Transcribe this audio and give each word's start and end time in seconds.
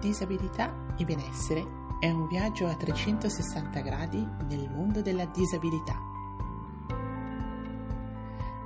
Disabilità 0.00 0.94
e 0.96 1.04
benessere 1.04 1.66
è 1.98 2.08
un 2.08 2.28
viaggio 2.28 2.68
a 2.68 2.74
360 2.76 3.80
gradi 3.80 4.24
nel 4.48 4.70
mondo 4.70 5.02
della 5.02 5.24
disabilità. 5.24 6.00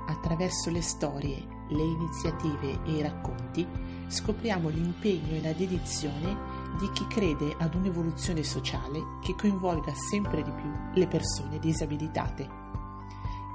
Attraverso 0.05 0.69
le 0.69 0.83
storie, 0.83 1.43
le 1.69 1.81
iniziative 1.81 2.83
e 2.83 2.91
i 2.91 3.01
racconti 3.01 3.67
scopriamo 4.07 4.69
l'impegno 4.69 5.33
e 5.33 5.41
la 5.41 5.53
dedizione 5.53 6.37
di 6.77 6.87
chi 6.91 7.07
crede 7.07 7.55
ad 7.57 7.73
un'evoluzione 7.73 8.43
sociale 8.43 8.99
che 9.23 9.33
coinvolga 9.33 9.93
sempre 9.95 10.43
di 10.43 10.51
più 10.51 10.71
le 10.93 11.07
persone 11.07 11.57
disabilitate. 11.57 12.47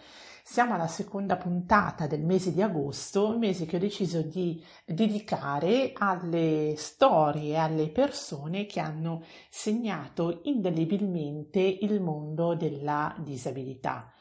Siamo 0.45 0.73
alla 0.73 0.88
seconda 0.88 1.38
puntata 1.38 2.05
del 2.05 2.25
mese 2.25 2.52
di 2.52 2.61
agosto, 2.61 3.29
un 3.29 3.39
mese 3.39 3.65
che 3.65 3.77
ho 3.77 3.79
deciso 3.79 4.21
di 4.21 4.61
dedicare 4.85 5.93
alle 5.95 6.73
storie, 6.75 7.57
alle 7.57 7.89
persone 7.89 8.66
che 8.66 8.81
hanno 8.81 9.23
segnato 9.49 10.41
indelebilmente 10.43 11.61
il 11.61 12.02
mondo 12.02 12.55
della 12.55 13.16
disabilità. 13.19 14.11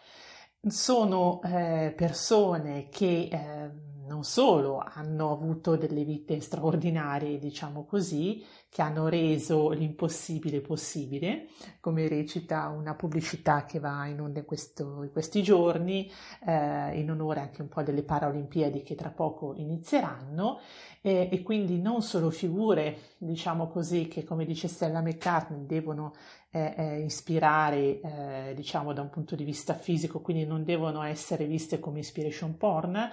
Sono 0.64 1.40
eh, 1.42 1.92
persone 1.96 2.88
che 2.88 3.28
eh, 3.28 3.70
non 4.12 4.24
solo 4.24 4.84
hanno 4.84 5.32
avuto 5.32 5.76
delle 5.76 6.04
vite 6.04 6.38
straordinarie, 6.40 7.38
diciamo 7.38 7.86
così, 7.86 8.44
che 8.68 8.82
hanno 8.82 9.08
reso 9.08 9.70
l'impossibile 9.70 10.60
possibile, 10.60 11.48
come 11.80 12.06
recita 12.08 12.68
una 12.68 12.94
pubblicità 12.94 13.64
che 13.64 13.78
va 13.78 14.06
in 14.06 14.20
onda 14.20 14.40
in, 14.40 14.44
questo, 14.44 15.02
in 15.02 15.10
questi 15.12 15.42
giorni, 15.42 16.10
eh, 16.46 16.98
in 16.98 17.10
onore 17.10 17.40
anche 17.40 17.62
un 17.62 17.68
po' 17.68 17.82
delle 17.82 18.02
Paralimpiadi 18.02 18.82
che 18.82 18.94
tra 18.94 19.08
poco 19.08 19.54
inizieranno, 19.56 20.60
eh, 21.00 21.28
e 21.32 21.42
quindi 21.42 21.80
non 21.80 22.02
solo 22.02 22.28
figure, 22.28 22.98
diciamo 23.16 23.68
così, 23.68 24.08
che 24.08 24.24
come 24.24 24.44
dice 24.44 24.68
Stella 24.68 25.00
McCartney 25.00 25.64
devono 25.64 26.12
eh, 26.52 27.00
ispirare, 27.04 28.00
eh, 28.00 28.52
diciamo, 28.54 28.92
da 28.92 29.02
un 29.02 29.10
punto 29.10 29.34
di 29.34 29.44
vista 29.44 29.74
fisico, 29.74 30.20
quindi 30.20 30.44
non 30.44 30.64
devono 30.64 31.02
essere 31.02 31.46
viste 31.46 31.80
come 31.80 31.98
inspiration 31.98 32.56
porn, 32.56 33.10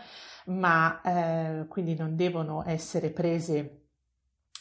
ma 0.47 1.01
eh, 1.01 1.67
quindi 1.67 1.95
non 1.95 2.15
devono 2.15 2.63
essere 2.65 3.09
prese 3.09 3.79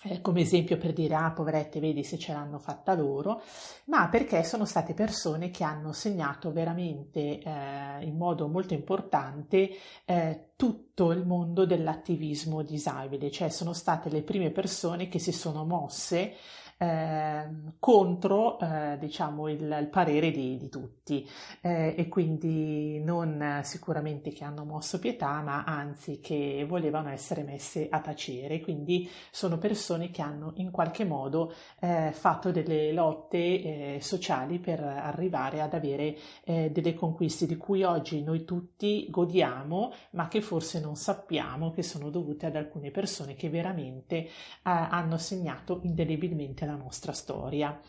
eh, 0.05 0.21
come 0.21 0.43
esempio 0.43 0.79
per 0.79 0.93
dire 0.93 1.15
ah 1.17 1.33
poverette 1.33 1.81
vedi 1.81 2.05
se 2.05 2.19
ce 2.19 2.33
l'hanno 2.33 2.59
fatta 2.59 2.95
loro, 2.95 3.43
ma 3.87 4.09
perché 4.09 4.45
sono 4.45 4.65
state 4.65 4.95
persone 4.95 5.51
che 5.51 5.65
hanno 5.65 5.93
segnato 5.93 6.53
veramente 6.53 7.41
eh, 7.41 8.05
in 8.05 8.17
modo 8.17 8.47
molto 8.47 8.75
importante 8.75 9.71
eh, 10.05 10.51
tutto 10.55 11.11
il 11.11 11.27
mondo 11.27 11.67
dell'attivismo 11.67 12.63
disabile, 12.63 13.31
cioè 13.31 13.49
sono 13.49 13.73
state 13.73 14.09
le 14.09 14.23
prime 14.23 14.51
persone 14.51 15.09
che 15.09 15.19
si 15.19 15.33
sono 15.33 15.65
mosse 15.65 16.35
eh, 16.79 17.49
contro 17.81 18.59
eh, 18.61 18.97
diciamo 18.99 19.49
il, 19.49 19.79
il, 19.81 19.89
parere 19.91 20.31
di, 20.31 20.57
di 20.57 20.69
tutti. 20.69 21.29
Eh, 21.61 21.95
e 21.97 22.09
quindi 22.09 23.03
non 23.03 23.61
sicuramente 23.65 24.31
che 24.31 24.45
hanno 24.45 24.65
mosso 24.65 24.99
pietà 24.99 25.41
ma 25.41 25.65
anzi 25.65 26.21
che 26.21 26.65
volevano 26.69 27.11
essere 27.11 27.43
messe 27.43 27.89
a 27.91 28.01
tacere. 28.01 28.61
Quindi 28.61 29.09
sono 29.31 29.59
persone 29.59 30.11
che 30.11 30.23
hanno 30.23 30.53
in 30.57 30.71
qualche 30.71 31.05
modo 31.05 31.53
eh, 31.81 32.13
fatto 32.13 32.53
delle 32.53 32.93
lotte 32.93 33.37
eh, 33.39 33.99
sociali 34.01 34.59
per 34.59 34.81
arrivare 34.83 35.61
ad 35.61 35.75
avere 35.75 36.17
eh, 36.45 36.71
delle 36.71 36.95
conquiste 36.95 37.47
di 37.47 37.57
cui 37.57 37.83
oggi 37.83 38.23
noi 38.23 38.45
tutti 38.45 39.07
godiamo 39.11 39.93
ma 40.11 40.29
che 40.29 40.41
forse 40.41 40.81
non 40.81 40.95
sappiamo 40.97 41.71
che 41.71 41.83
sono 41.83 42.11
dovute 42.11 42.47
ad 42.47 42.57
alcune 42.57 42.91
persone 42.91 43.35
che 43.35 43.49
veramente 43.49 44.29
hanno 44.63 45.17
segnato 45.17 45.81
indelebilmente 45.83 46.65
la 46.69 46.77
nostra 46.77 47.13
storia. 47.13 47.81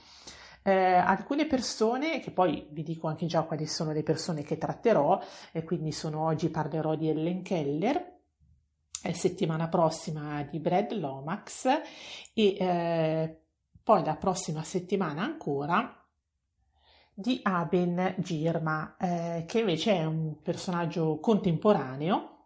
Eh, 0.62 0.72
alcune 0.72 1.46
persone, 1.46 2.20
che 2.20 2.32
poi 2.32 2.68
vi 2.72 2.84
dico 2.84 3.08
anche 3.08 3.26
già 3.26 3.44
quali 3.44 3.66
sono 3.66 3.92
le 3.92 4.04
persone 4.04 4.44
che 4.44 4.58
tratterò, 4.58 5.22
e 5.52 5.64
quindi 5.64 5.92
sono 5.92 6.26
oggi 6.26 6.50
parlerò 6.50 6.96
di 6.96 7.10
Ellen 7.10 7.42
Keller, 7.42 8.18
eh, 9.02 9.14
settimana 9.14 9.70
prossima 9.70 10.44
di 10.44 10.60
Brad 10.60 10.92
Lomax 10.92 11.66
e 12.34 12.56
eh, 12.60 13.42
poi 13.82 14.04
la 14.04 14.16
prossima 14.16 14.64
settimana 14.64 15.24
ancora 15.24 15.96
di 17.14 17.40
Aben 17.42 18.16
Girma, 18.18 18.96
eh, 18.98 19.44
che 19.46 19.60
invece 19.60 19.94
è 19.94 20.06
un 20.06 20.42
personaggio 20.42 21.20
contemporaneo 21.20 22.39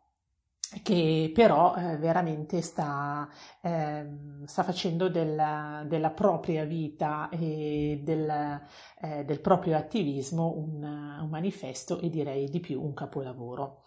che 0.81 1.31
però 1.33 1.75
eh, 1.75 1.97
veramente 1.97 2.61
sta, 2.61 3.29
eh, 3.61 4.05
sta 4.45 4.63
facendo 4.63 5.09
della, 5.09 5.83
della, 5.85 6.11
propria 6.11 6.63
vita 6.63 7.29
e 7.29 7.99
del, 8.01 8.61
eh, 9.01 9.23
del 9.25 9.39
proprio 9.41 9.77
attivismo 9.77 10.53
un, 10.55 10.83
un, 11.21 11.29
manifesto 11.29 11.99
e 11.99 12.09
direi 12.09 12.49
di 12.49 12.59
più 12.59 12.81
un 12.81 12.93
capolavoro. 12.93 13.83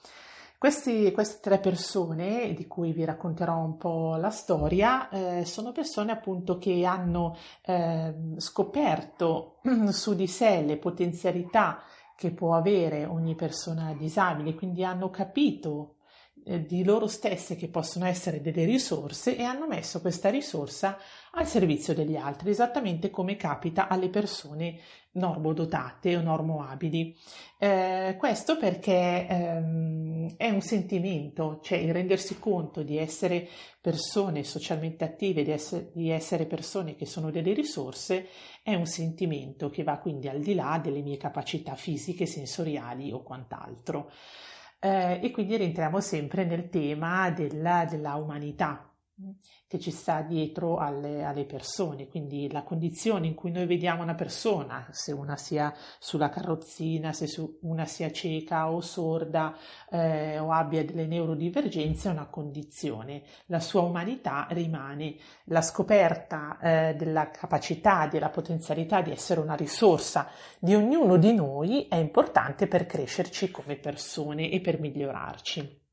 Questi, 0.58 1.12
queste 1.12 1.40
tre 1.40 1.58
persone, 1.58 2.54
di 2.54 2.66
cui 2.66 2.92
vi 2.92 3.04
racconterò 3.04 3.58
un 3.58 3.76
po' 3.76 4.16
la 4.16 4.30
storia, 4.30 5.08
eh, 5.10 5.44
sono 5.44 5.70
persone 5.70 6.12
appunto 6.12 6.56
che 6.56 6.84
hanno 6.86 7.36
ehm, 7.62 8.38
scoperto 8.38 9.58
su 9.90 10.14
di 10.14 10.26
sé 10.26 10.62
le 10.62 10.78
potenzialità 10.78 11.82
che 12.16 12.30
può 12.30 12.54
avere 12.54 13.04
ogni 13.04 13.34
persona 13.34 13.92
disabile, 13.92 14.54
quindi 14.54 14.82
hanno 14.82 15.10
capito 15.10 15.95
di 16.46 16.84
loro 16.84 17.08
stesse 17.08 17.56
che 17.56 17.66
possono 17.66 18.06
essere 18.06 18.40
delle 18.40 18.64
risorse 18.64 19.36
e 19.36 19.42
hanno 19.42 19.66
messo 19.66 20.00
questa 20.00 20.30
risorsa 20.30 20.96
al 21.32 21.44
servizio 21.44 21.92
degli 21.92 22.14
altri, 22.14 22.50
esattamente 22.50 23.10
come 23.10 23.34
capita 23.34 23.88
alle 23.88 24.08
persone 24.08 24.78
normodotate 25.12 26.16
o 26.16 26.20
normoabili. 26.20 27.16
Eh, 27.58 28.14
questo 28.16 28.56
perché 28.58 29.26
ehm, 29.28 30.34
è 30.36 30.48
un 30.48 30.60
sentimento, 30.60 31.58
cioè 31.64 31.78
il 31.78 31.92
rendersi 31.92 32.38
conto 32.38 32.84
di 32.84 32.96
essere 32.96 33.48
persone 33.80 34.44
socialmente 34.44 35.04
attive, 35.04 35.42
di 35.42 35.50
essere, 35.50 35.90
di 35.92 36.10
essere 36.10 36.46
persone 36.46 36.94
che 36.94 37.06
sono 37.06 37.32
delle 37.32 37.54
risorse, 37.54 38.28
è 38.62 38.74
un 38.74 38.86
sentimento 38.86 39.68
che 39.68 39.82
va 39.82 39.98
quindi 39.98 40.28
al 40.28 40.40
di 40.40 40.54
là 40.54 40.78
delle 40.80 41.00
mie 41.00 41.16
capacità 41.16 41.74
fisiche, 41.74 42.24
sensoriali 42.24 43.10
o 43.10 43.24
quant'altro 43.24 44.12
eh, 44.78 45.20
e 45.22 45.30
quindi 45.30 45.56
rientriamo 45.56 46.00
sempre 46.00 46.44
nel 46.44 46.68
tema 46.68 47.30
della, 47.30 47.84
della 47.84 48.14
umanità 48.16 48.95
che 49.66 49.78
ci 49.78 49.90
sta 49.90 50.20
dietro 50.20 50.76
alle, 50.76 51.24
alle, 51.24 51.46
persone, 51.46 52.06
quindi 52.06 52.50
la 52.52 52.62
condizione 52.62 53.26
in 53.26 53.34
cui 53.34 53.50
noi 53.50 53.64
vediamo 53.64 54.02
una 54.02 54.14
persona, 54.14 54.86
se 54.90 55.10
una 55.10 55.36
sia 55.36 55.74
sulla 55.98 56.28
carrozzina, 56.28 57.14
se 57.14 57.56
una 57.62 57.86
sia 57.86 58.10
cieca 58.10 58.70
o 58.70 58.82
sorda 58.82 59.56
eh, 59.90 60.38
o 60.38 60.52
abbia 60.52 60.84
delle 60.84 61.06
neurodivergenze, 61.06 62.08
è 62.08 62.12
una 62.12 62.26
condizione. 62.26 63.22
La 63.46 63.60
sua 63.60 63.80
umanità 63.80 64.46
rimane. 64.50 65.16
La 65.44 65.62
scoperta 65.62 66.58
eh, 66.58 66.94
della 66.94 67.30
capacità, 67.30 68.06
della 68.08 68.28
potenzialità 68.28 69.00
di 69.00 69.12
essere 69.12 69.40
una 69.40 69.54
risorsa 69.54 70.28
di 70.58 70.74
ognuno 70.74 71.16
di 71.16 71.32
noi 71.32 71.86
è 71.88 71.96
importante 71.96 72.66
per 72.66 72.84
crescerci 72.84 73.50
come 73.50 73.76
persone 73.76 74.50
e 74.50 74.60
per 74.60 74.78
migliorarci. 74.78 75.85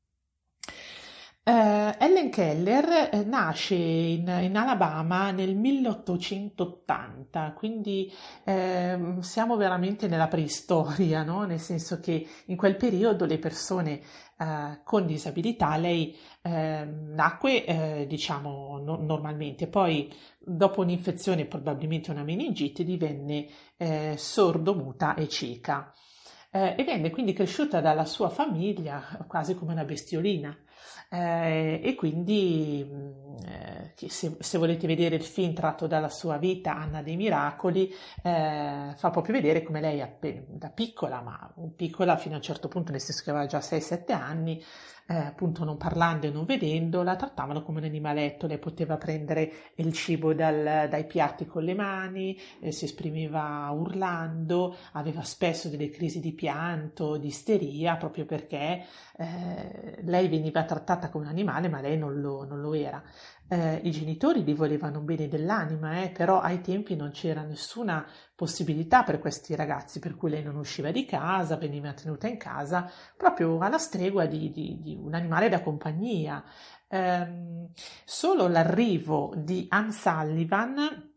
Uh, 1.46 1.92
Ellen 1.98 2.30
Keller 2.30 3.10
eh, 3.12 3.22
nasce 3.22 3.74
in, 3.74 4.26
in, 4.40 4.56
Alabama 4.56 5.30
nel 5.30 5.54
1880, 5.54 7.52
quindi 7.52 8.10
eh, 8.44 9.16
siamo 9.20 9.54
veramente 9.56 10.08
nella 10.08 10.28
preistoria, 10.28 11.22
no? 11.22 11.44
nel 11.44 11.60
senso 11.60 12.00
che 12.00 12.26
in 12.46 12.56
quel 12.56 12.76
periodo 12.76 13.26
le 13.26 13.38
persone 13.38 14.00
eh, 14.38 14.80
con 14.84 15.04
disabilità, 15.04 15.76
lei 15.76 16.16
ehm, 16.40 17.12
nacque 17.12 17.66
eh, 17.66 18.06
diciamo 18.08 18.80
no, 18.82 18.96
normalmente, 18.96 19.66
poi 19.66 20.10
dopo 20.38 20.80
un'infezione, 20.80 21.44
probabilmente 21.44 22.10
una 22.10 22.22
meningite, 22.22 22.84
divenne 22.84 23.48
eh, 23.76 24.14
sordomuta 24.16 25.12
e 25.14 25.28
cieca. 25.28 25.92
e 26.50 26.84
venne 26.86 27.10
quindi 27.10 27.34
cresciuta 27.34 27.80
dalla 27.80 28.04
sua 28.06 28.30
famiglia 28.30 29.02
quasi 29.26 29.54
come 29.54 29.72
una 29.72 29.84
bestiolina 29.84 30.56
Eh, 31.08 31.80
e 31.82 31.94
quindi 31.94 32.84
mm, 32.88 33.36
eh, 33.46 34.08
se, 34.08 34.36
se, 34.38 34.58
volete 34.58 34.86
vedere 34.86 35.16
il 35.16 35.22
film 35.22 35.54
tratto 35.54 35.86
dalla 35.86 36.08
sua 36.08 36.38
vita, 36.38 36.74
Anna 36.74 37.02
dei 37.02 37.16
Miracoli, 37.16 37.88
eh, 38.22 38.92
fa 38.96 39.10
proprio 39.10 39.34
vedere 39.34 39.62
come 39.62 39.80
lei 39.80 40.02
da 40.46 40.70
piccola, 40.70 41.20
ma 41.20 41.54
piccola 41.76 42.16
fino 42.16 42.34
a 42.34 42.38
un 42.38 42.42
certo 42.42 42.68
punto, 42.68 42.90
nel 42.90 43.00
senso 43.00 43.22
che 43.22 43.30
aveva 43.30 43.46
già 43.46 43.58
6-7 43.58 44.12
anni, 44.12 44.62
eh, 45.06 45.14
appunto 45.14 45.64
non 45.64 45.76
parlando 45.76 46.26
e 46.26 46.30
non 46.30 46.44
vedendo, 46.44 47.02
la 47.02 47.16
trattavano 47.16 47.62
come 47.62 47.80
un 47.80 47.84
animaletto, 47.84 48.46
lei 48.46 48.58
poteva 48.58 48.96
prendere 48.96 49.52
il 49.76 49.92
cibo 49.92 50.32
dal, 50.32 50.88
dai 50.88 51.06
piatti 51.06 51.46
con 51.46 51.62
le 51.62 51.74
mani, 51.74 52.38
eh, 52.60 52.72
si 52.72 52.86
esprimeva 52.86 53.68
urlando, 53.70 54.76
aveva 54.92 55.22
spesso 55.22 55.68
delle 55.68 55.90
crisi 55.90 56.20
di 56.20 56.32
pianto, 56.32 57.16
di 57.16 57.26
isteria, 57.26 57.96
proprio 57.96 58.24
perché 58.24 58.84
eh, 59.16 59.98
lei 60.02 60.28
veniva 60.28 60.64
trattata 60.64 61.10
come 61.10 61.24
un 61.24 61.30
animale, 61.30 61.68
ma 61.68 61.80
lei 61.80 61.98
non 61.98 62.20
lo, 62.20 62.44
non 62.44 62.60
lo 62.60 62.74
era. 62.74 63.02
Eh, 63.46 63.80
I 63.84 63.90
genitori 63.90 64.42
gli 64.42 64.54
volevano 64.54 65.00
bene 65.00 65.28
dell'anima, 65.28 66.02
eh, 66.02 66.10
però 66.10 66.40
ai 66.40 66.60
tempi 66.62 66.96
non 66.96 67.10
c'era 67.10 67.42
nessuna 67.42 68.06
possibilità 68.34 69.02
per 69.02 69.18
questi 69.18 69.54
ragazzi, 69.54 69.98
per 69.98 70.16
cui 70.16 70.30
lei 70.30 70.42
non 70.42 70.56
usciva 70.56 70.90
di 70.90 71.04
casa, 71.04 71.56
veniva 71.56 71.92
tenuta 71.92 72.26
in 72.26 72.38
casa 72.38 72.90
proprio 73.16 73.58
alla 73.58 73.78
stregua 73.78 74.26
di, 74.26 74.50
di, 74.50 74.80
di 74.80 74.96
un 74.96 75.14
animale 75.14 75.48
da 75.50 75.60
compagnia. 75.60 76.42
Eh, 76.88 77.68
solo 78.04 78.48
l'arrivo 78.48 79.34
di 79.36 79.66
Anne 79.68 79.92
Sullivan 79.92 81.12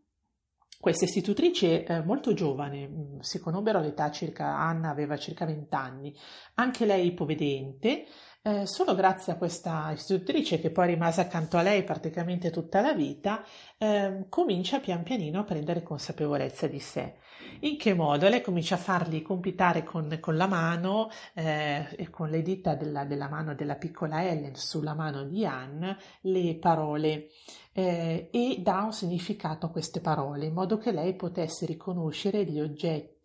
questa 0.80 1.06
istitutrice 1.06 1.84
eh, 1.84 2.02
molto 2.04 2.32
giovane, 2.34 2.86
mm, 2.86 3.18
si 3.18 3.40
conobbero 3.40 3.78
all'età 3.78 4.12
circa, 4.12 4.56
Anna 4.58 4.90
aveva 4.90 5.16
circa 5.16 5.44
20 5.44 5.74
anni, 5.74 6.16
anche 6.54 6.86
lei 6.86 7.08
ipovedente, 7.08 8.04
eh, 8.48 8.66
solo 8.66 8.94
grazie 8.94 9.34
a 9.34 9.36
questa 9.36 9.90
istruttrice, 9.92 10.58
che 10.58 10.70
poi 10.70 10.86
rimase 10.86 11.20
accanto 11.20 11.58
a 11.58 11.62
lei 11.62 11.84
praticamente 11.84 12.50
tutta 12.50 12.80
la 12.80 12.94
vita, 12.94 13.44
eh, 13.76 14.24
comincia 14.30 14.80
pian 14.80 15.02
pianino 15.02 15.40
a 15.40 15.44
prendere 15.44 15.82
consapevolezza 15.82 16.66
di 16.66 16.80
sé. 16.80 17.16
In 17.60 17.76
che 17.76 17.92
modo? 17.92 18.26
Lei 18.28 18.40
comincia 18.40 18.76
a 18.76 18.78
fargli 18.78 19.20
compitare 19.20 19.84
con, 19.84 20.16
con 20.20 20.36
la 20.36 20.46
mano 20.46 21.10
eh, 21.34 21.88
e 21.96 22.08
con 22.08 22.30
le 22.30 22.40
dita 22.40 22.74
della, 22.74 23.04
della, 23.04 23.28
mano 23.28 23.54
della 23.54 23.74
piccola 23.74 24.24
Ellen 24.26 24.54
sulla 24.54 24.94
mano 24.94 25.24
di 25.24 25.44
Anne 25.44 25.98
le 26.22 26.56
parole 26.56 27.28
eh, 27.72 28.28
e 28.32 28.56
dà 28.60 28.82
un 28.82 28.92
significato 28.92 29.66
a 29.66 29.70
queste 29.70 30.00
parole 30.00 30.46
in 30.46 30.54
modo 30.54 30.78
che 30.78 30.90
lei 30.90 31.14
potesse 31.14 31.66
riconoscere 31.66 32.44
gli 32.44 32.60
oggetti 32.60 33.17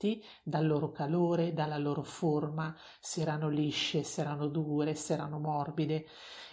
dal 0.44 0.66
loro 0.66 0.92
calore, 0.92 1.54
dalla 1.54 1.78
loro 1.78 2.04
forma, 2.04 2.76
se 3.00 3.22
erano 3.22 3.50
lisce, 3.50 4.04
se 4.04 4.22
erano 4.22 4.48
dure, 4.48 4.96
se 4.96 5.14
erano 5.14 5.40
morbide 5.40 6.06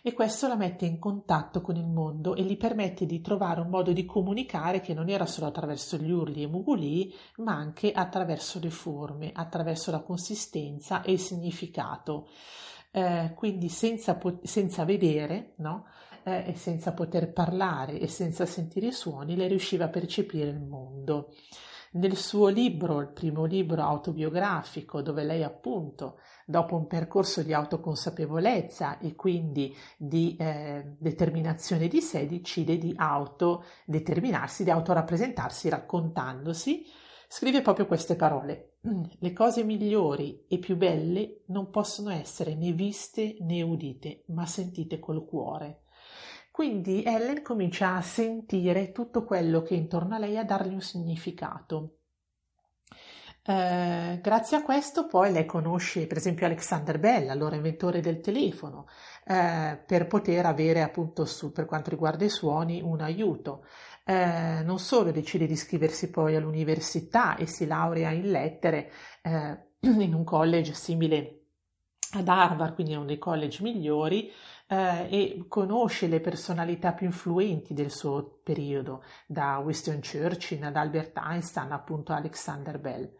e 0.03 0.15
questo 0.15 0.49
la 0.49 0.57
mette 0.57 0.87
in 0.87 0.99
contatto 0.99 1.61
con 1.61 1.77
il 1.77 1.87
mondo 1.87 2.35
e 2.35 2.43
gli 2.43 2.57
permette 2.57 3.05
di 3.05 3.21
trovare 3.21 3.61
un 3.61 3.69
modo 3.69 3.93
di 3.93 4.07
comunicare 4.07 4.81
che 4.81 4.95
non 4.95 5.11
era 5.11 5.27
solo 5.27 5.47
attraverso 5.49 5.99
gli 5.99 6.11
urli 6.11 6.43
e 6.43 6.47
muguli, 6.47 7.15
ma 7.37 7.53
anche 7.53 7.93
attraverso 7.93 8.59
le 8.61 8.71
forme, 8.71 9.31
attraverso 9.35 9.91
la 9.91 10.01
consistenza 10.01 11.03
e 11.03 11.13
il 11.13 11.19
significato. 11.19 12.29
Eh, 12.93 13.35
quindi 13.37 13.69
senza, 13.69 14.19
senza 14.43 14.85
vedere, 14.85 15.53
no? 15.59 15.85
eh, 16.25 16.45
e 16.47 16.55
senza 16.55 16.93
poter 16.93 17.33
parlare 17.33 18.01
e 18.01 18.07
senza 18.07 18.47
sentire 18.47 18.89
i 18.89 18.93
suoni, 18.93 19.37
lei 19.37 19.49
riusciva 19.49 19.85
a 19.85 19.89
percepire 19.89 20.49
il 20.49 20.61
mondo. 20.61 21.35
Nel 21.93 22.17
suo 22.17 22.47
libro, 22.47 23.01
il 23.01 23.09
primo 23.09 23.45
libro 23.47 23.83
autobiografico, 23.83 25.03
dove 25.03 25.25
lei 25.25 25.43
appunto, 25.43 26.21
dopo 26.47 26.77
un 26.77 26.87
percorso 26.87 27.43
di 27.43 27.53
autoconsapevolezza 27.53 28.99
e 28.99 29.17
quindi 29.17 29.75
di 29.97 30.37
eh, 30.39 30.95
determinazione 31.01 31.89
di 31.89 32.01
sé, 32.01 32.27
decide 32.27 32.79
di 32.79 32.95
autodeterminarsi, 32.97 34.63
di 34.63 34.71
autorappresentarsi 34.71 35.69
raccontandosi, 35.69 36.85
scrive 37.27 37.61
proprio 37.61 37.87
queste 37.87 38.15
parole. 38.15 38.75
Le 39.19 39.33
cose 39.33 39.65
migliori 39.65 40.45
e 40.47 40.59
più 40.59 40.77
belle 40.77 41.43
non 41.47 41.71
possono 41.71 42.11
essere 42.11 42.55
né 42.55 42.71
viste 42.71 43.37
né 43.41 43.63
udite, 43.63 44.23
ma 44.29 44.47
sentite 44.47 45.01
col 45.01 45.25
cuore. 45.25 45.83
Quindi 46.51 47.03
Ellen 47.05 47.43
comincia 47.43 47.95
a 47.97 48.03
sentire 48.03 48.93
tutto 48.93 49.25
quello 49.25 49.63
che 49.63 49.75
è 49.75 49.79
intorno 49.79 50.15
a 50.17 50.19
lei, 50.19 50.37
a 50.37 50.45
dargli 50.45 50.73
un 50.73 50.81
significato. 50.81 51.95
Eh, 53.43 54.21
grazie 54.23 54.59
a 54.59 54.63
questo 54.63 55.07
poi 55.07 55.33
lei 55.33 55.47
conosce 55.47 56.07
per 56.07 56.19
esempio 56.19 56.45
Alexander 56.45 56.99
Bell, 56.99 57.31
allora 57.31 57.57
inventore 57.57 58.01
del 58.01 58.21
telefono, 58.21 58.87
eh, 59.25 59.83
per 59.87 60.07
poter 60.07 60.45
avere 60.45 60.83
appunto 60.83 61.25
su, 61.25 61.51
per 61.51 61.65
quanto 61.65 61.91
riguarda 61.91 62.25
i 62.25 62.29
suoni 62.29 62.83
un 62.83 63.01
aiuto. 63.01 63.65
Eh, 64.05 64.63
non 64.63 64.79
solo 64.79 65.11
decide 65.11 65.47
di 65.47 65.53
iscriversi 65.53 66.11
poi 66.11 66.37
all'università 66.37 67.37
e 67.37 67.47
si 67.47 67.67
laurea 67.67 68.11
in 68.11 68.31
lettere 68.31 68.91
eh, 69.23 69.59
in 69.81 70.15
un 70.15 70.25
college 70.25 70.75
simile 70.75 71.37
ad 72.13 72.29
Harvard, 72.29 72.75
quindi 72.75 72.95
uno 72.95 73.05
dei 73.05 73.19
college 73.19 73.63
migliori, 73.63 74.31
eh, 74.71 75.09
e 75.11 75.45
conosce 75.49 76.07
le 76.07 76.21
personalità 76.21 76.93
più 76.93 77.07
influenti 77.07 77.75
del 77.75 77.91
suo 77.91 78.39
periodo, 78.45 79.03
da 79.27 79.59
Winston 79.59 80.01
Churchill 80.01 80.63
ad 80.63 80.77
Albert 80.77 81.19
Einstein, 81.19 81.73
appunto 81.73 82.13
Alexander 82.13 82.79
Bell. 82.79 83.13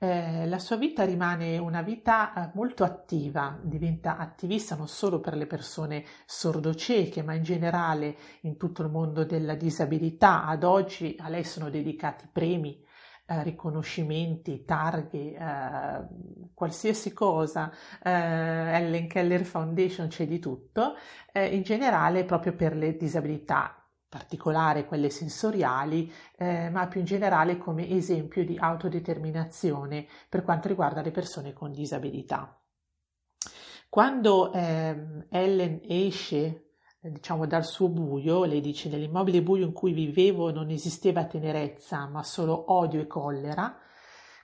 Eh, 0.00 0.46
la 0.46 0.58
sua 0.58 0.76
vita 0.76 1.04
rimane 1.04 1.58
una 1.58 1.82
vita 1.82 2.32
eh, 2.32 2.50
molto 2.54 2.82
attiva, 2.82 3.58
diventa 3.62 4.16
attivista 4.16 4.74
non 4.74 4.88
solo 4.88 5.20
per 5.20 5.36
le 5.36 5.46
persone 5.46 6.04
sordocieche, 6.26 7.22
ma 7.22 7.34
in 7.34 7.42
generale 7.44 8.16
in 8.42 8.56
tutto 8.56 8.82
il 8.82 8.90
mondo 8.90 9.24
della 9.24 9.54
disabilità. 9.54 10.44
Ad 10.46 10.64
oggi 10.64 11.16
a 11.20 11.28
lei 11.28 11.44
sono 11.44 11.70
dedicati 11.70 12.28
premi 12.30 12.84
eh, 13.30 13.42
riconoscimenti, 13.42 14.64
targhe, 14.64 15.34
eh, 15.36 16.06
qualsiasi 16.54 17.12
cosa, 17.12 17.70
eh, 18.02 18.10
Ellen 18.10 19.06
Keller 19.06 19.44
Foundation 19.44 20.08
c'è 20.08 20.26
di 20.26 20.38
tutto, 20.38 20.94
eh, 21.32 21.54
in 21.54 21.62
generale 21.62 22.24
proprio 22.24 22.54
per 22.54 22.74
le 22.74 22.96
disabilità 22.96 23.86
particolare 24.08 24.86
quelle 24.86 25.10
sensoriali, 25.10 26.10
eh, 26.38 26.70
ma 26.70 26.86
più 26.88 27.00
in 27.00 27.06
generale 27.06 27.58
come 27.58 27.90
esempio 27.90 28.42
di 28.44 28.56
autodeterminazione 28.58 30.06
per 30.30 30.42
quanto 30.42 30.66
riguarda 30.68 31.02
le 31.02 31.10
persone 31.10 31.52
con 31.52 31.72
disabilità. 31.72 32.58
Quando 33.90 34.52
eh, 34.54 35.26
Ellen 35.28 35.80
esce 35.86 36.67
diciamo 37.00 37.46
dal 37.46 37.64
suo 37.64 37.88
buio, 37.88 38.44
lei 38.44 38.60
dice 38.60 38.88
nell'immobile 38.88 39.42
buio 39.42 39.64
in 39.64 39.72
cui 39.72 39.92
vivevo 39.92 40.50
non 40.50 40.70
esisteva 40.70 41.24
tenerezza, 41.26 42.06
ma 42.06 42.22
solo 42.22 42.72
odio 42.72 43.00
e 43.00 43.06
collera, 43.06 43.78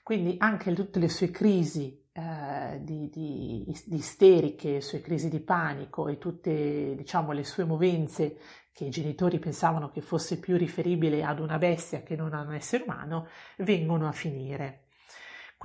quindi 0.03 0.35
anche 0.37 0.73
tutte 0.73 0.99
le 0.99 1.09
sue 1.09 1.31
crisi 1.31 2.03
eh, 2.13 2.79
di, 2.81 3.09
di, 3.09 3.65
di, 3.85 3.95
isteriche, 3.95 4.73
le 4.73 4.81
sue 4.81 5.01
crisi 5.01 5.29
di 5.29 5.41
panico 5.41 6.07
e 6.07 6.17
tutte 6.17 6.95
diciamo 6.95 7.33
le 7.33 7.43
sue 7.43 7.65
movenze 7.65 8.37
che 8.71 8.85
i 8.85 8.89
genitori 8.89 9.39
pensavano 9.39 9.89
che 9.89 10.01
fosse 10.01 10.39
più 10.39 10.57
riferibile 10.57 11.23
ad 11.23 11.39
una 11.39 11.57
bestia 11.57 12.03
che 12.03 12.15
non 12.15 12.33
a 12.33 12.41
un 12.41 12.53
essere 12.53 12.83
umano, 12.83 13.27
vengono 13.57 14.07
a 14.07 14.11
finire. 14.11 14.84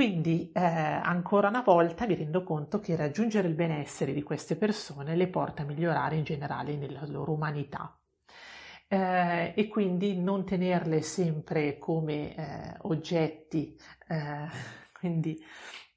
Quindi 0.00 0.50
eh, 0.54 0.62
ancora 0.62 1.48
una 1.48 1.60
volta 1.60 2.06
mi 2.06 2.14
rendo 2.14 2.42
conto 2.42 2.80
che 2.80 2.96
raggiungere 2.96 3.48
il 3.48 3.54
benessere 3.54 4.14
di 4.14 4.22
queste 4.22 4.56
persone 4.56 5.14
le 5.14 5.28
porta 5.28 5.60
a 5.60 5.66
migliorare 5.66 6.16
in 6.16 6.24
generale 6.24 6.74
nella 6.74 7.04
loro 7.06 7.32
umanità. 7.32 8.00
Eh, 8.88 9.52
e 9.54 9.68
quindi 9.68 10.18
non 10.18 10.46
tenerle 10.46 11.02
sempre 11.02 11.76
come 11.76 12.34
eh, 12.34 12.76
oggetti, 12.84 13.78
eh, 14.08 14.48
quindi 14.98 15.38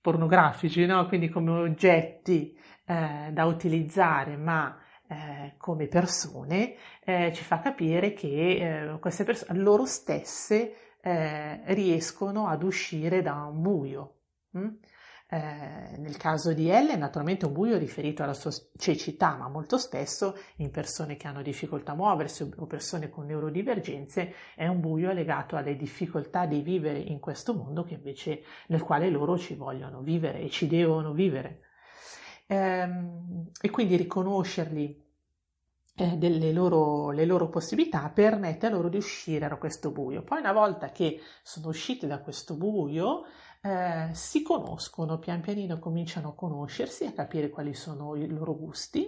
pornografici, 0.01 0.85
no? 0.85 1.07
quindi 1.07 1.29
come 1.29 1.51
oggetti 1.51 2.59
eh, 2.85 3.29
da 3.31 3.45
utilizzare, 3.45 4.35
ma 4.35 4.81
eh, 5.07 5.53
come 5.55 5.87
persone, 5.87 6.75
ci 7.05 7.43
fa 7.43 7.59
capire 7.59 8.11
che 8.11 8.97
queste 8.99 9.23
persone 9.23 9.59
loro 9.59 9.85
stesse 9.85 10.82
eh, 11.05 11.61
riescono 11.73 12.47
ad 12.47 12.63
uscire 12.63 13.21
da 13.21 13.43
un 13.43 13.61
buio. 13.61 14.19
Mm? 14.57 14.69
Eh, 15.27 15.97
nel 15.97 16.15
caso 16.15 16.53
di 16.53 16.69
Ellen, 16.69 16.99
naturalmente 16.99 17.45
un 17.45 17.53
buio 17.53 17.77
riferito 17.77 18.23
alla 18.23 18.33
sua 18.33 18.51
cecità, 18.77 19.35
ma 19.35 19.49
molto 19.49 19.77
spesso 19.77 20.37
in 20.57 20.69
persone 20.71 21.17
che 21.17 21.27
hanno 21.27 21.41
difficoltà 21.41 21.91
a 21.91 21.95
muoversi 21.95 22.49
o 22.55 22.65
persone 22.67 23.09
con 23.09 23.25
neurodivergenze 23.25 24.33
è 24.55 24.67
un 24.67 24.79
buio 24.79 25.11
legato 25.11 25.55
alle 25.57 25.75
difficoltà 25.75 26.45
di 26.45 26.61
vivere 26.61 26.99
in 26.99 27.19
questo 27.19 27.53
mondo 27.53 27.85
invece 27.89 28.43
nel 28.67 28.83
quale 28.83 29.09
loro 29.09 29.37
ci 29.37 29.55
vogliono 29.55 30.01
vivere 30.01 30.39
e 30.39 30.49
ci 30.49 30.67
devono 30.67 31.11
vivere. 31.11 31.61
Eh, 32.45 32.87
e 33.59 33.69
quindi 33.71 33.95
riconoscerli 33.95 35.02
eh, 35.95 36.17
delle 36.17 36.51
loro, 36.51 37.11
le 37.11 37.25
loro 37.25 37.49
possibilità 37.49 38.09
permette 38.09 38.69
loro 38.69 38.89
di 38.89 38.97
uscire 38.97 39.47
da 39.47 39.57
questo 39.57 39.91
buio. 39.91 40.23
Poi 40.23 40.39
una 40.39 40.53
volta 40.53 40.91
che 40.91 41.19
sono 41.43 41.67
usciti 41.69 42.07
da 42.07 42.19
questo 42.21 42.55
buio, 42.55 43.25
eh, 43.61 44.09
si 44.13 44.41
conoscono, 44.41 45.19
pian 45.19 45.41
pianino 45.41 45.79
cominciano 45.79 46.29
a 46.29 46.35
conoscersi, 46.35 47.05
a 47.05 47.13
capire 47.13 47.49
quali 47.49 47.73
sono 47.73 48.15
i 48.15 48.27
loro 48.27 48.55
gusti, 48.55 49.05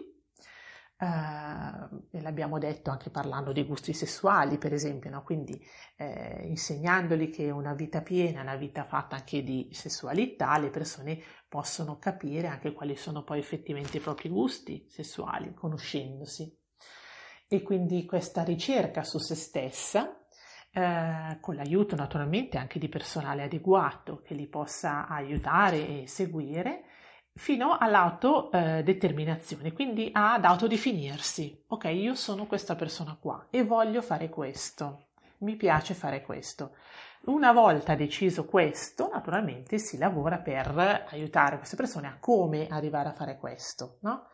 eh, 0.98 2.18
e 2.18 2.22
l'abbiamo 2.22 2.58
detto 2.58 2.90
anche 2.90 3.10
parlando 3.10 3.52
di 3.52 3.64
gusti 3.64 3.94
sessuali, 3.94 4.58
per 4.58 4.72
esempio, 4.74 5.10
no? 5.10 5.24
quindi 5.24 5.60
eh, 5.98 6.46
insegnandoli 6.48 7.30
che 7.30 7.50
una 7.50 7.74
vita 7.74 8.02
piena, 8.02 8.42
una 8.42 8.56
vita 8.56 8.86
fatta 8.86 9.16
anche 9.18 9.44
di 9.44 9.70
sessualità, 9.74 10.58
le 10.58 10.70
persone 10.70 11.22
possono 11.50 11.98
capire 11.98 12.48
anche 12.48 12.74
quali 12.74 12.96
sono 12.96 13.24
poi 13.24 13.40
effettivamente 13.40 13.98
i 13.98 14.02
propri 14.02 14.30
gusti 14.30 14.86
sessuali, 14.88 15.54
conoscendosi. 15.54 16.64
E 17.48 17.62
quindi 17.62 18.06
questa 18.06 18.44
ricerca 18.44 19.04
su 19.04 19.20
se 19.20 19.36
stessa 19.36 20.20
eh, 20.72 21.38
con 21.40 21.56
l'aiuto 21.56 21.96
naturalmente 21.96 22.58
anche 22.58 22.80
di 22.80 22.90
personale 22.90 23.44
adeguato 23.44 24.22
che 24.22 24.34
li 24.34 24.48
possa 24.48 25.08
aiutare 25.08 26.02
e 26.02 26.08
seguire, 26.08 26.84
fino 27.34 27.78
all'autodeterminazione, 27.78 29.72
quindi 29.72 30.10
ad 30.12 30.44
autodefinirsi. 30.44 31.64
Ok, 31.68 31.86
io 31.86 32.14
sono 32.16 32.46
questa 32.46 32.76
persona 32.76 33.18
qua 33.20 33.48
e 33.50 33.64
voglio 33.64 34.02
fare 34.02 34.30
questo, 34.30 35.08
mi 35.40 35.56
piace 35.56 35.94
fare 35.94 36.22
questo. 36.22 36.76
Una 37.26 37.52
volta 37.54 37.96
deciso 37.96 38.46
questo, 38.46 39.10
naturalmente 39.12 39.80
si 39.80 39.98
lavora 39.98 40.38
per 40.38 41.06
aiutare 41.10 41.58
queste 41.58 41.76
persone 41.76 42.08
a 42.08 42.18
come 42.20 42.68
arrivare 42.68 43.10
a 43.10 43.14
fare 43.14 43.38
questo, 43.38 43.98
no? 44.02 44.28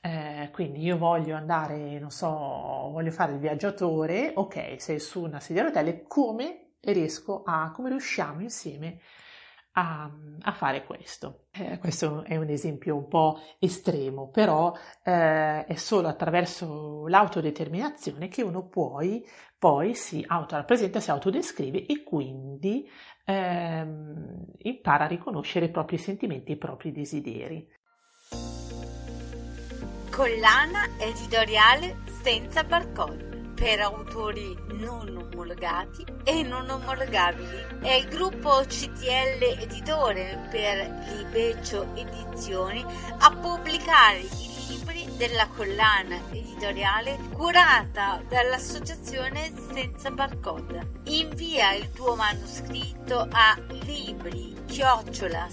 Eh, 0.00 0.50
quindi 0.52 0.80
io 0.82 0.96
voglio 0.96 1.34
andare, 1.36 1.98
non 1.98 2.10
so, 2.10 2.28
voglio 2.28 3.10
fare 3.10 3.32
il 3.32 3.38
viaggiatore, 3.38 4.32
ok, 4.34 4.80
sei 4.80 5.00
su 5.00 5.22
una 5.24 5.40
sedia 5.40 5.62
a 5.62 5.66
rotelle, 5.66 6.04
come 6.06 6.74
riesco 6.80 7.42
a, 7.44 7.70
come 7.72 7.88
riusciamo 7.90 8.40
insieme 8.40 9.00
a, 9.72 10.10
a 10.40 10.52
fare 10.52 10.84
questo? 10.84 11.46
Eh, 11.52 11.78
questo 11.78 12.24
è 12.24 12.36
un 12.36 12.48
esempio 12.48 12.96
un 12.96 13.08
po' 13.08 13.38
estremo, 13.58 14.28
però 14.30 14.72
eh, 15.02 15.64
è 15.64 15.74
solo 15.74 16.08
attraverso 16.08 17.06
l'autodeterminazione 17.06 18.28
che 18.28 18.42
uno 18.42 18.66
poi, 18.68 19.24
poi 19.58 19.94
si 19.94 20.24
autorappresenta, 20.26 21.00
si 21.00 21.10
autodescrive 21.10 21.86
e 21.86 22.02
quindi 22.02 22.88
ehm, 23.24 24.46
impara 24.58 25.04
a 25.04 25.08
riconoscere 25.08 25.66
i 25.66 25.70
propri 25.70 25.98
sentimenti, 25.98 26.52
i 26.52 26.56
propri 26.56 26.92
desideri. 26.92 27.68
Collana 30.18 30.88
editoriale 30.98 31.98
senza 32.24 32.64
barcode 32.64 33.52
per 33.54 33.78
autori 33.78 34.52
non 34.72 35.16
omologati 35.16 36.04
e 36.24 36.42
non 36.42 36.68
omologabili. 36.68 37.78
È 37.80 37.92
il 37.92 38.08
gruppo 38.08 38.64
CTL 38.66 39.60
Editore 39.60 40.48
per 40.50 41.04
Libeccio 41.14 41.94
Edizioni 41.94 42.84
a 43.18 43.30
pubblicare 43.30 44.18
i 44.18 44.66
libri 44.66 45.08
della 45.16 45.46
collana 45.54 46.18
editoriale 46.32 47.16
curata 47.32 48.20
dall'associazione 48.28 49.52
Senza 49.72 50.10
Barcode. 50.10 50.94
Invia 51.04 51.74
il 51.74 51.92
tuo 51.92 52.16
manoscritto 52.16 53.24
a 53.30 53.56
libri 53.84 54.64
chiocciola 54.66 55.46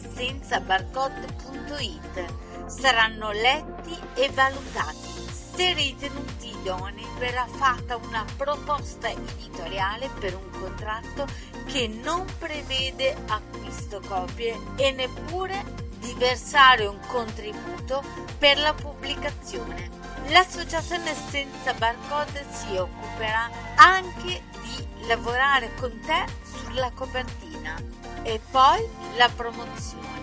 saranno 2.67 3.31
letti 3.31 3.97
e 4.15 4.29
valutati. 4.31 5.13
Se 5.55 5.73
ritenuti 5.73 6.49
idonei 6.49 7.05
verrà 7.17 7.45
fatta 7.47 7.95
una 7.95 8.25
proposta 8.35 9.09
editoriale 9.09 10.09
per 10.19 10.35
un 10.35 10.59
contratto 10.59 11.25
che 11.65 11.87
non 11.87 12.25
prevede 12.37 13.15
acquisto 13.27 14.01
copie 14.05 14.59
e 14.75 14.91
neppure 14.91 15.63
di 15.99 16.13
versare 16.17 16.85
un 16.85 16.99
contributo 17.07 18.03
per 18.37 18.57
la 18.59 18.73
pubblicazione. 18.73 19.89
L'associazione 20.27 21.13
senza 21.29 21.73
barcode 21.73 22.45
si 22.49 22.75
occuperà 22.75 23.49
anche 23.75 24.43
di 24.61 25.07
lavorare 25.07 25.73
con 25.75 25.97
te 26.01 26.25
sulla 26.43 26.91
copertina 26.91 27.75
e 28.23 28.41
poi 28.51 28.85
la 29.17 29.29
promozione 29.29 30.14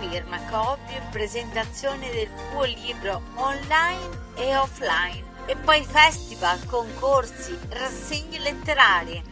firma, 0.00 0.38
copie, 0.50 1.02
presentazione 1.10 2.10
del 2.10 2.28
tuo 2.50 2.64
libro 2.64 3.22
online 3.34 4.08
e 4.36 4.56
offline 4.56 5.24
e 5.44 5.56
poi 5.56 5.84
festival, 5.84 6.64
concorsi, 6.66 7.58
rassegne 7.68 8.38
letterarie. 8.38 9.22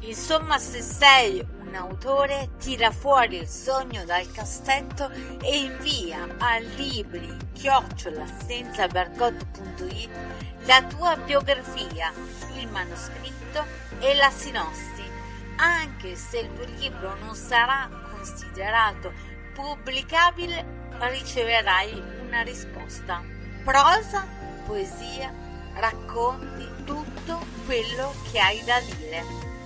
Insomma, 0.00 0.58
se 0.58 0.82
sei 0.82 1.44
un 1.60 1.74
autore, 1.74 2.50
tira 2.58 2.90
fuori 2.90 3.36
il 3.36 3.48
sogno 3.48 4.04
dal 4.04 4.30
cassetto 4.30 5.10
e 5.40 5.56
invia 5.56 6.26
a 6.38 6.58
libri 6.58 7.34
chiocciola 7.52 8.24
la 10.68 10.82
tua 10.82 11.16
biografia, 11.16 12.12
il 12.56 12.68
manoscritto 12.68 13.64
e 14.00 14.14
la 14.14 14.30
sinossi. 14.30 15.02
Anche 15.56 16.14
se 16.14 16.40
il 16.40 16.52
tuo 16.52 16.66
libro 16.76 17.16
non 17.16 17.34
sarà 17.34 17.88
considerato 18.10 19.12
pubblicabile 19.58 20.64
riceverai 21.00 22.00
una 22.24 22.42
risposta. 22.42 23.20
Prosa, 23.64 24.24
poesia, 24.64 25.34
racconti 25.74 26.84
tutto 26.84 27.44
quello 27.66 28.14
che 28.30 28.38
hai 28.38 28.62
da 28.64 28.78
dire. 28.78 29.57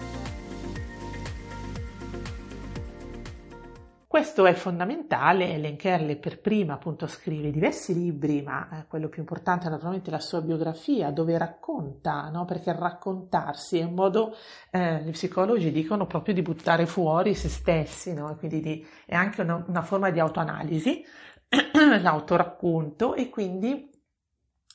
Questo 4.12 4.44
è 4.44 4.52
fondamentale, 4.52 5.54
Ellen 5.54 5.76
Kerley 5.76 6.16
per 6.16 6.38
prima 6.38 6.74
appunto 6.74 7.06
scrive 7.06 7.50
diversi 7.50 7.94
libri, 7.94 8.42
ma 8.42 8.68
eh, 8.68 8.86
quello 8.86 9.08
più 9.08 9.22
importante 9.22 9.68
è 9.68 9.70
naturalmente 9.70 10.10
la 10.10 10.20
sua 10.20 10.42
biografia, 10.42 11.10
dove 11.10 11.38
racconta, 11.38 12.28
no? 12.28 12.44
perché 12.44 12.76
raccontarsi 12.76 13.78
è 13.78 13.84
un 13.84 13.94
modo, 13.94 14.36
eh, 14.70 15.02
gli 15.02 15.12
psicologi 15.12 15.72
dicono 15.72 16.06
proprio 16.06 16.34
di 16.34 16.42
buttare 16.42 16.84
fuori 16.84 17.34
se 17.34 17.48
stessi, 17.48 18.12
no? 18.12 18.36
quindi 18.36 18.60
di, 18.60 18.86
è 19.06 19.14
anche 19.14 19.40
una, 19.40 19.64
una, 19.66 19.80
forma 19.80 20.10
di 20.10 20.20
autoanalisi, 20.20 21.02
l'autoracconto 22.02 23.14
e 23.14 23.30
quindi 23.30 23.88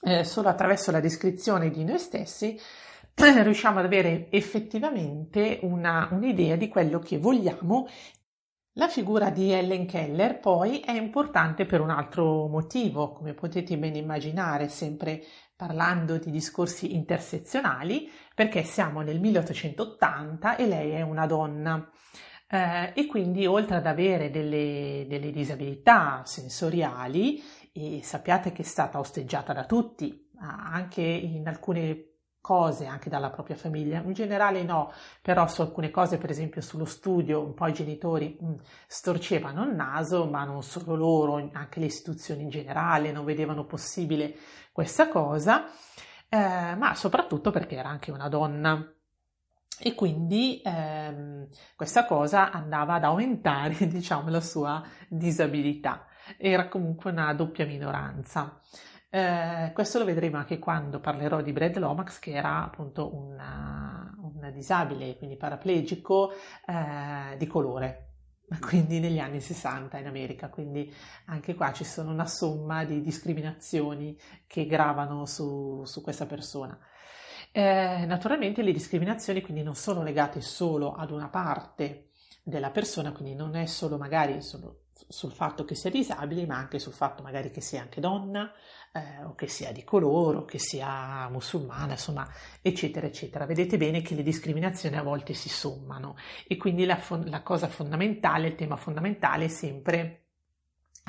eh, 0.02 0.24
solo 0.24 0.50
attraverso 0.50 0.90
la 0.90 1.00
descrizione 1.00 1.70
di 1.70 1.84
noi 1.84 2.00
stessi 2.00 2.60
riusciamo 3.14 3.78
ad 3.78 3.86
avere 3.86 4.32
effettivamente 4.32 5.60
una, 5.62 6.10
un'idea 6.12 6.56
di 6.56 6.70
quello 6.70 6.98
che 6.98 7.20
vogliamo 7.20 7.88
la 8.78 8.88
figura 8.88 9.32
di 9.32 9.52
Ellen 9.52 9.88
Keller 9.88 10.40
poi 10.40 10.82
è 10.82 10.92
importante 10.92 11.66
per 11.66 11.82
un 11.82 11.90
altro 11.90 12.48
motivo, 12.48 13.12
come 13.12 13.34
potete 13.34 13.76
ben 13.76 13.96
immaginare, 13.96 14.70
sempre 14.70 15.24
parlando 15.56 16.20
di 16.20 16.30
discorsi 16.30 16.94
intersezionali, 16.94 18.08
perché 18.36 18.62
siamo 18.62 19.02
nel 19.02 19.20
1880 19.20 20.58
e 20.58 20.68
lei 20.68 20.92
è 20.92 21.02
una 21.02 21.26
donna. 21.26 21.90
Eh, 22.48 22.94
e 22.94 23.08
quindi 23.08 23.48
oltre 23.48 23.78
ad 23.78 23.88
avere 23.88 24.30
delle, 24.30 25.08
delle 25.10 25.32
disabilità 25.32 26.22
sensoriali, 26.24 27.42
sappiate 28.02 28.52
che 28.52 28.62
è 28.62 28.66
stata 28.66 29.00
osteggiata 29.00 29.54
da 29.54 29.66
tutti, 29.66 30.30
anche 30.40 31.02
in 31.02 31.48
alcune 31.48 32.07
cose 32.48 32.86
anche 32.86 33.10
dalla 33.10 33.30
propria 33.30 33.58
famiglia, 33.58 34.00
in 34.00 34.14
generale 34.14 34.64
no, 34.64 34.94
però 35.22 35.48
su 35.48 35.60
alcune 35.60 35.92
cose, 35.92 36.18
per 36.18 36.30
esempio 36.30 36.62
sullo 36.62 36.86
studio, 36.86 37.44
un 37.44 37.54
po' 37.54 37.68
i 37.68 37.74
genitori 37.74 38.38
mh, 38.40 38.48
mm, 38.48 38.54
storcevano 38.88 39.66
il 39.66 39.76
naso, 39.76 40.30
ma 40.30 40.46
non 40.46 40.64
solo 40.64 40.96
loro, 40.96 41.50
anche 41.52 41.82
le 41.82 41.88
istituzioni 41.88 42.44
in 42.44 42.50
generale 42.50 43.12
non 43.12 43.26
vedevano 43.26 43.66
possibile 43.66 44.34
questa 44.72 45.10
cosa, 45.10 45.66
eh, 46.30 46.76
ma 46.76 46.96
soprattutto 46.96 47.52
perché 47.52 47.76
era 47.76 47.90
anche 47.90 48.12
una 48.12 48.30
donna. 48.30 48.94
E 49.80 49.94
quindi 49.94 50.62
ehm, 50.64 51.50
questa 51.76 52.06
cosa 52.06 52.50
andava 52.50 52.94
ad 52.94 53.04
aumentare, 53.04 53.76
diciamo, 53.92 54.30
la 54.30 54.40
sua 54.40 54.82
disabilità. 55.10 56.06
Era 56.38 56.70
comunque 56.70 57.12
una 57.12 57.34
doppia 57.34 57.66
minoranza. 57.66 58.62
Eh, 59.10 59.72
questo 59.74 60.00
lo 60.00 60.06
vedremo 60.06 60.38
anche 60.38 60.60
quando 60.60 61.00
parlerò 61.00 61.42
di 61.42 61.54
Brad 61.54 61.78
Lomax, 61.78 62.20
che 62.20 62.32
era 62.32 62.64
appunto 62.64 63.16
una, 63.16 64.14
un 64.20 64.52
disabile, 64.54 65.18
quindi 65.18 65.38
paraplegico 65.38 66.32
eh, 66.66 67.38
di 67.38 67.48
colore, 67.48 68.16
quindi 68.60 69.00
negli 69.00 69.20
anni 69.20 69.40
60 69.40 69.98
in 69.98 70.08
America, 70.08 70.50
quindi 70.50 70.94
anche 71.28 71.56
qua 71.56 71.72
ci 71.72 71.86
sono 71.86 72.12
una 72.12 72.26
somma 72.28 72.84
di 72.84 73.02
discriminazioni 73.02 74.18
che 74.46 74.66
gravano 74.66 75.26
su, 75.26 75.84
su 75.86 76.02
questa 76.02 76.26
persona. 76.26 76.78
Eh, 77.52 78.06
naturalmente 78.06 78.62
le 78.62 78.74
discriminazioni 78.74 79.42
quindi 79.42 79.64
non 79.64 79.74
sono 79.74 80.04
legate 80.04 80.42
solo 80.42 80.94
ad 80.94 81.12
una 81.12 81.30
parte 81.30 82.10
della 82.44 82.72
persona, 82.72 83.12
quindi 83.14 83.36
non 83.36 83.56
è 83.56 83.66
solo 83.66 83.98
magari 83.98 84.42
solo 84.42 84.87
sul 85.08 85.32
fatto 85.32 85.66
che 85.66 85.76
sia 85.76 85.90
disabile, 85.90 86.46
ma 86.46 86.58
anche 86.58 86.80
sul 86.80 86.94
fatto 86.94 87.24
magari 87.24 87.52
che 87.52 87.62
sia 87.62 87.82
anche 87.82 88.00
donna, 88.00 88.52
eh, 88.94 89.24
o 89.24 89.36
che 89.36 89.48
sia 89.48 89.72
di 89.72 89.84
colore, 89.84 90.38
o 90.38 90.46
che 90.46 90.60
sia 90.60 91.28
musulmana, 91.30 91.94
insomma, 91.94 92.28
eccetera, 92.62 93.08
eccetera. 93.08 93.46
Vedete 93.46 93.78
bene 93.78 94.02
che 94.02 94.16
le 94.16 94.24
discriminazioni 94.24 94.98
a 94.98 95.04
volte 95.04 95.34
si 95.34 95.50
sommano 95.50 96.16
e 96.48 96.58
quindi 96.58 96.86
la, 96.86 97.02
la 97.26 97.44
cosa 97.44 97.68
fondamentale, 97.68 98.48
il 98.48 98.56
tema 98.56 98.76
fondamentale 98.76 99.46
è 99.46 99.50
sempre 99.50 100.27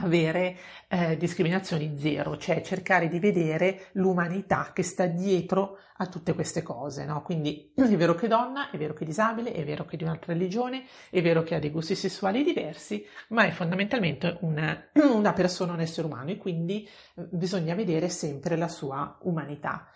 avere 0.00 0.56
eh, 0.88 1.16
discriminazioni 1.16 1.96
zero, 1.98 2.36
cioè 2.36 2.60
cercare 2.60 3.08
di 3.08 3.18
vedere 3.18 3.88
l'umanità 3.92 4.70
che 4.72 4.82
sta 4.82 5.06
dietro 5.06 5.78
a 5.96 6.06
tutte 6.06 6.34
queste 6.34 6.62
cose, 6.62 7.04
no? 7.04 7.22
Quindi 7.22 7.72
è 7.74 7.96
vero 7.96 8.14
che 8.14 8.26
è 8.26 8.28
donna, 8.28 8.70
è 8.70 8.76
vero 8.76 8.94
che 8.94 9.04
è 9.04 9.06
disabile, 9.06 9.52
è 9.52 9.64
vero 9.64 9.84
che 9.84 9.94
è 9.94 9.96
di 9.96 10.04
un'altra 10.04 10.32
religione, 10.32 10.84
è 11.10 11.20
vero 11.22 11.42
che 11.42 11.54
ha 11.54 11.58
dei 11.58 11.70
gusti 11.70 11.94
sessuali 11.94 12.42
diversi, 12.42 13.04
ma 13.28 13.44
è 13.44 13.50
fondamentalmente 13.50 14.38
una, 14.40 14.88
una 15.12 15.32
persona, 15.32 15.72
un 15.72 15.80
essere 15.80 16.06
umano 16.06 16.30
e 16.30 16.36
quindi 16.36 16.88
eh, 17.16 17.26
bisogna 17.30 17.74
vedere 17.74 18.08
sempre 18.08 18.56
la 18.56 18.68
sua 18.68 19.18
umanità. 19.22 19.88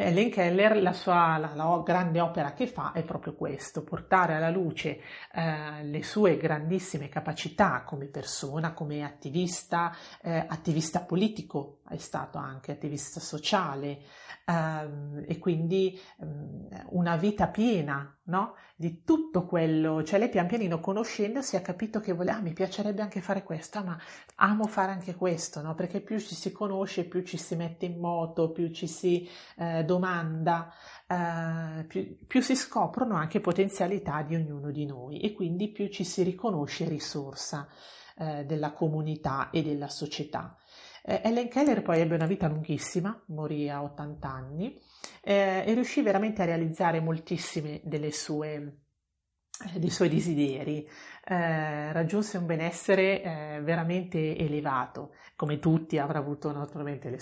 Ellen 0.00 0.30
Keller, 0.30 0.80
la 0.80 0.92
sua 0.92 1.38
la, 1.38 1.54
la 1.56 1.82
grande 1.84 2.20
opera 2.20 2.52
che 2.52 2.68
fa 2.68 2.92
è 2.92 3.02
proprio 3.02 3.34
questo, 3.34 3.82
portare 3.82 4.36
alla 4.36 4.48
luce 4.48 5.00
eh, 5.32 5.82
le 5.82 6.04
sue 6.04 6.36
grandissime 6.36 7.08
capacità 7.08 7.82
come 7.82 8.06
persona, 8.06 8.74
come 8.74 9.02
attivista, 9.02 9.92
eh, 10.22 10.46
attivista 10.48 11.00
politico, 11.00 11.80
è 11.88 11.96
stato 11.96 12.38
anche 12.38 12.70
attivista 12.70 13.18
sociale, 13.18 13.98
ehm, 14.48 15.24
e 15.26 15.38
quindi 15.38 15.98
ehm, 16.20 16.86
una 16.90 17.16
vita 17.16 17.48
piena 17.48 18.16
no? 18.24 18.54
di 18.74 19.02
tutto 19.04 19.44
quello, 19.44 20.02
cioè 20.04 20.18
lei 20.18 20.28
pian 20.28 20.46
pianino 20.46 20.80
conoscendosi 20.80 21.56
ha 21.56 21.60
capito 21.60 22.00
che 22.00 22.12
voleva, 22.12 22.38
ah, 22.38 22.40
mi 22.40 22.52
piacerebbe 22.52 23.02
anche 23.02 23.20
fare 23.20 23.42
questo, 23.42 23.82
ma 23.82 23.98
amo 24.36 24.66
fare 24.66 24.92
anche 24.92 25.14
questo, 25.14 25.60
no? 25.60 25.74
perché 25.74 26.00
più 26.00 26.18
ci 26.18 26.34
si 26.34 26.52
conosce, 26.52 27.04
più 27.04 27.22
ci 27.22 27.36
si 27.36 27.56
mette 27.56 27.86
in 27.86 27.98
moto, 27.98 28.50
più 28.50 28.70
ci 28.70 28.86
si 28.86 29.28
eh, 29.56 29.84
domanda, 29.84 30.72
eh, 31.06 31.84
più, 31.84 32.16
più 32.26 32.40
si 32.40 32.54
scoprono 32.54 33.16
anche 33.16 33.40
potenzialità 33.40 34.22
di 34.22 34.34
ognuno 34.34 34.70
di 34.70 34.86
noi 34.86 35.20
e 35.20 35.32
quindi 35.32 35.68
più 35.68 35.88
ci 35.88 36.04
si 36.04 36.22
riconosce 36.22 36.88
risorsa 36.88 37.68
eh, 38.16 38.44
della 38.44 38.72
comunità 38.72 39.50
e 39.50 39.62
della 39.62 39.88
società. 39.88 40.56
Eh, 41.10 41.22
Ellen 41.24 41.48
Keller 41.48 41.80
poi 41.80 42.00
ebbe 42.00 42.16
una 42.16 42.26
vita 42.26 42.48
lunghissima, 42.48 43.18
morì 43.28 43.70
a 43.70 43.82
80 43.82 44.28
anni 44.28 44.78
eh, 45.22 45.64
e 45.66 45.72
riuscì 45.72 46.02
veramente 46.02 46.42
a 46.42 46.44
realizzare 46.44 47.00
moltissime 47.00 47.80
delle 47.82 48.12
sue 48.12 48.80
dei 49.74 49.90
suoi 49.90 50.08
desideri, 50.08 50.88
eh, 51.30 51.92
raggiunse 51.92 52.38
un 52.38 52.46
benessere 52.46 53.22
eh, 53.22 53.60
veramente 53.62 54.36
elevato. 54.36 55.14
Come 55.36 55.58
tutti 55.58 55.98
avrà 55.98 56.18
avuto 56.18 56.50
naturalmente 56.52 57.08
i 57.08 57.20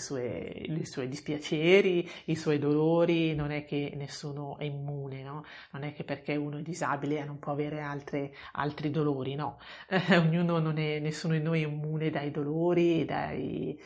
suoi 0.85 1.07
dispiaceri, 1.07 2.09
i 2.25 2.35
suoi 2.35 2.57
dolori, 2.57 3.35
non 3.35 3.51
è 3.51 3.65
che 3.65 3.93
nessuno 3.95 4.57
è 4.57 4.63
immune, 4.63 5.21
no? 5.23 5.43
non 5.71 5.83
è 5.83 5.93
che 5.93 6.03
perché 6.03 6.35
uno 6.35 6.57
è 6.57 6.61
disabile 6.61 7.23
non 7.25 7.37
può 7.37 7.51
avere 7.51 7.81
altre, 7.81 8.33
altri 8.53 8.89
dolori, 8.89 9.35
no, 9.35 9.59
eh, 9.89 10.17
ognuno 10.17 10.59
non 10.59 10.77
è, 10.77 10.99
nessuno 10.99 11.33
di 11.33 11.41
noi 11.41 11.63
è 11.63 11.67
immune 11.67 12.09
dai 12.09 12.31
dolori, 12.31 13.05
dai 13.05 13.79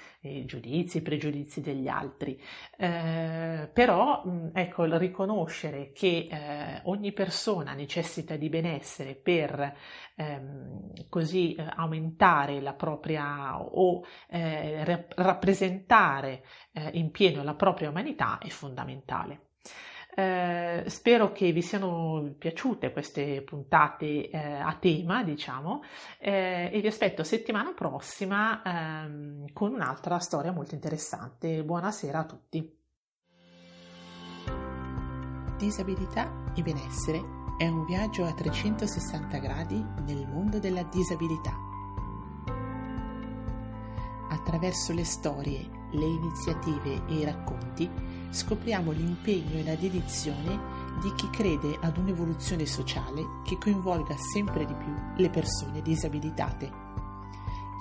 giudizi, 0.46 0.98
i 0.98 1.02
pregiudizi 1.02 1.62
degli 1.62 1.88
altri, 1.88 2.40
eh, 2.78 3.68
però 3.74 4.24
ecco, 4.54 4.98
riconoscere 4.98 5.92
che 5.94 6.28
eh, 6.30 6.82
ogni 6.84 7.12
persona 7.12 7.74
necessita 7.74 8.36
di 8.42 8.50
benessere 8.50 9.14
per 9.14 9.76
ehm, 10.16 11.08
così 11.10 11.54
eh, 11.54 11.64
aumentare 11.76 12.60
la 12.60 12.74
propria 12.74 13.62
o 13.62 14.04
eh, 14.28 15.06
rappresentare 15.16 16.44
eh, 16.74 16.90
in 16.94 17.12
pieno 17.12 17.44
la 17.44 17.54
propria 17.54 17.90
umanità 17.90 18.40
è 18.40 18.48
fondamentale. 18.48 19.50
Eh, 20.14 20.84
spero 20.88 21.32
che 21.32 21.52
vi 21.54 21.62
siano 21.62 22.36
piaciute 22.38 22.92
queste 22.92 23.44
puntate 23.44 24.30
eh, 24.30 24.38
a 24.38 24.76
tema, 24.78 25.24
diciamo, 25.24 25.84
eh, 26.20 26.70
e 26.74 26.82
vi 26.82 26.88
aspetto 26.88 27.24
settimana 27.24 27.72
prossima 27.74 28.62
ehm, 28.64 29.54
con 29.54 29.72
un'altra 29.72 30.20
storia 30.20 30.52
molto 30.52 30.74
interessante. 30.74 31.64
Buonasera 31.64 32.20
a 32.20 32.26
tutti. 32.26 32.80
Disabilità 35.58 36.52
e 36.56 36.62
benessere 36.62 37.41
è 37.62 37.68
un 37.68 37.86
viaggio 37.86 38.26
a 38.26 38.34
360 38.34 39.38
gradi 39.38 39.86
nel 40.08 40.28
mondo 40.28 40.58
della 40.58 40.82
disabilità 40.82 41.56
attraverso 44.30 44.94
le 44.94 45.06
storie, 45.06 45.70
le 45.92 46.06
iniziative 46.06 47.04
e 47.06 47.14
i 47.14 47.24
racconti, 47.24 47.88
scopriamo 48.32 48.90
l'impegno 48.90 49.60
e 49.60 49.64
la 49.64 49.76
dedizione 49.76 50.60
di 51.04 51.14
chi 51.14 51.30
crede 51.30 51.78
ad 51.80 51.98
un'evoluzione 51.98 52.66
sociale 52.66 53.42
che 53.44 53.60
coinvolga 53.60 54.16
sempre 54.18 54.66
di 54.66 54.74
più 54.74 54.96
le 55.18 55.30
persone 55.30 55.84
disabilitate. 55.84 56.72